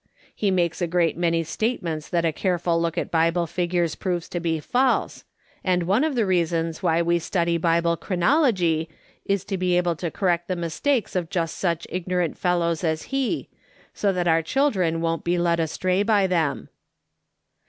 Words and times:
He 0.33 0.49
makes 0.49 0.81
a 0.81 0.87
great 0.87 1.15
many 1.15 1.43
statements 1.43 2.09
that 2.09 2.25
a 2.25 2.33
careful 2.33 2.81
look 2.81 2.97
at 2.97 3.11
Bible 3.11 3.45
figures 3.45 3.93
proves 3.93 4.27
to 4.29 4.39
be 4.39 4.59
false; 4.59 5.25
and 5.63 5.83
one 5.83 6.03
of 6.03 6.15
the 6.15 6.25
reasons 6.25 6.81
why 6.81 7.03
we 7.03 7.19
study 7.19 7.55
Bible 7.59 7.95
chronology 7.95 8.89
is 9.25 9.45
to 9.45 9.59
be 9.59 9.77
able 9.77 9.95
to 9.97 10.09
correct 10.09 10.47
the 10.47 10.55
mistakes 10.55 11.15
of 11.15 11.29
just 11.29 11.55
such 11.55 11.85
ignorant 11.91 12.35
fellows 12.35 12.83
as 12.83 13.03
he, 13.15 13.47
so 13.93 14.11
that 14.11 14.27
our 14.27 14.41
children 14.41 15.01
won't 15.01 15.23
be 15.23 15.37
led 15.37 15.59
astray 15.59 16.01
by 16.01 16.25
them.' 16.25 16.69